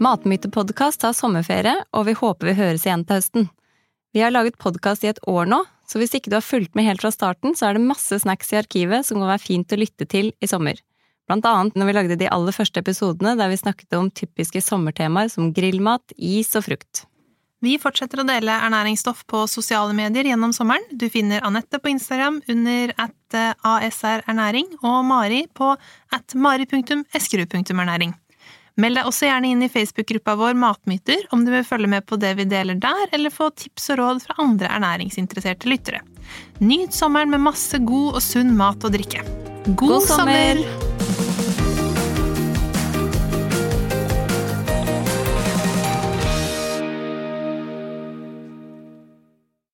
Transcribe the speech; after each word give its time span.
Matmytepodkast 0.00 1.02
har 1.04 1.12
sommerferie, 1.12 1.74
og 1.92 2.06
vi 2.08 2.14
håper 2.16 2.48
vi 2.48 2.56
høres 2.56 2.86
igjen 2.86 3.02
til 3.04 3.18
høsten. 3.18 3.50
Vi 4.16 4.22
har 4.24 4.32
laget 4.32 4.56
podkast 4.58 5.04
i 5.04 5.10
et 5.10 5.20
år 5.28 5.44
nå, 5.50 5.58
så 5.84 6.00
hvis 6.00 6.14
ikke 6.16 6.32
du 6.32 6.38
har 6.38 6.46
fulgt 6.46 6.72
med 6.78 6.86
helt 6.86 7.02
fra 7.04 7.10
starten, 7.12 7.52
så 7.52 7.68
er 7.68 7.76
det 7.76 7.84
masse 7.84 8.16
snacks 8.22 8.48
i 8.54 8.58
arkivet 8.62 9.04
som 9.04 9.20
kan 9.20 9.28
være 9.28 9.44
fint 9.44 9.74
å 9.74 9.78
lytte 9.78 10.06
til 10.08 10.32
i 10.40 10.48
sommer. 10.48 10.80
Blant 11.28 11.44
annet 11.46 11.76
når 11.76 11.90
vi 11.90 11.96
lagde 11.98 12.16
de 12.22 12.30
aller 12.32 12.56
første 12.56 12.80
episodene 12.80 13.36
der 13.36 13.52
vi 13.52 13.60
snakket 13.60 13.98
om 13.98 14.08
typiske 14.08 14.62
sommertemaer 14.64 15.28
som 15.30 15.52
grillmat, 15.54 16.16
is 16.16 16.56
og 16.56 16.64
frukt. 16.70 17.04
Vi 17.60 17.76
fortsetter 17.76 18.22
å 18.22 18.24
dele 18.24 18.56
ernæringsstoff 18.56 19.26
på 19.28 19.44
sosiale 19.52 19.92
medier 19.92 20.32
gjennom 20.32 20.56
sommeren. 20.56 20.86
Du 20.96 21.10
finner 21.12 21.44
Anette 21.44 21.76
på 21.76 21.92
Instagram 21.92 22.40
under 22.48 22.96
at 23.04 23.38
asrernæring 23.68 24.72
og 24.80 25.04
Mari 25.12 25.44
på 25.52 25.74
at 26.16 26.34
mari.eskerud.ernæring. 26.40 28.16
Meld 28.80 28.98
deg 28.98 29.08
også 29.08 29.26
gjerne 29.26 29.50
inn 29.50 29.64
i 29.66 29.70
Facebook-gruppa 29.72 30.36
vår 30.40 30.54
Matmyter 30.60 31.26
om 31.34 31.42
du 31.46 31.50
vil 31.54 31.66
følge 31.66 31.90
med 31.90 32.06
på 32.06 32.18
det 32.20 32.34
vi 32.38 32.46
deler 32.50 32.78
der, 32.80 33.06
eller 33.16 33.34
få 33.34 33.50
tips 33.50 33.90
og 33.94 34.00
råd 34.02 34.22
fra 34.26 34.38
andre 34.44 34.70
ernæringsinteresserte 34.76 35.70
lyttere. 35.70 36.04
Nyt 36.60 36.94
sommeren 36.94 37.32
med 37.32 37.44
masse 37.48 37.82
god 37.82 38.20
og 38.20 38.22
sunn 38.24 38.54
mat 38.58 38.86
og 38.86 38.94
drikke. 38.94 39.26
God, 39.74 40.00
God 40.00 40.08
sommer! 40.08 40.62
sommer! 40.62 40.89